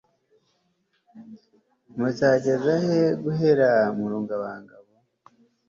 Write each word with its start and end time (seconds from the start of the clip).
muzageza 1.97 2.73
he 2.85 2.99
guhera 3.23 3.69
mu 3.97 4.05
rungabangabo 4.11 4.91